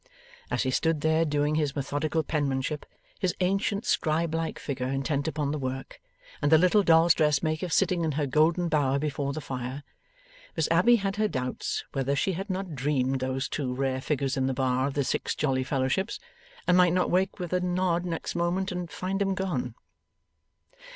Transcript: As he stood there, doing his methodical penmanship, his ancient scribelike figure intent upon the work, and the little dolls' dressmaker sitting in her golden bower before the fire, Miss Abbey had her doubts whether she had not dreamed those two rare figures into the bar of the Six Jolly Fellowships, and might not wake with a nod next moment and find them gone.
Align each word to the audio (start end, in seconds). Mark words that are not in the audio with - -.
As 0.49 0.63
he 0.63 0.71
stood 0.71 1.01
there, 1.01 1.25
doing 1.25 1.53
his 1.53 1.75
methodical 1.75 2.23
penmanship, 2.23 2.87
his 3.19 3.35
ancient 3.39 3.83
scribelike 3.83 4.57
figure 4.57 4.87
intent 4.87 5.27
upon 5.27 5.51
the 5.51 5.59
work, 5.59 6.01
and 6.41 6.51
the 6.51 6.57
little 6.57 6.81
dolls' 6.81 7.13
dressmaker 7.13 7.69
sitting 7.69 8.03
in 8.03 8.13
her 8.13 8.25
golden 8.25 8.67
bower 8.67 8.97
before 8.97 9.31
the 9.31 9.39
fire, 9.41 9.83
Miss 10.55 10.67
Abbey 10.71 10.95
had 10.95 11.17
her 11.17 11.27
doubts 11.27 11.83
whether 11.93 12.15
she 12.15 12.31
had 12.33 12.49
not 12.49 12.73
dreamed 12.73 13.19
those 13.19 13.47
two 13.47 13.75
rare 13.75 14.01
figures 14.01 14.35
into 14.35 14.47
the 14.47 14.53
bar 14.55 14.87
of 14.87 14.95
the 14.95 15.03
Six 15.03 15.35
Jolly 15.35 15.63
Fellowships, 15.63 16.19
and 16.67 16.75
might 16.75 16.93
not 16.93 17.11
wake 17.11 17.37
with 17.37 17.53
a 17.53 17.59
nod 17.59 18.03
next 18.03 18.33
moment 18.33 18.71
and 18.71 18.89
find 18.89 19.21
them 19.21 19.35
gone. 19.35 19.75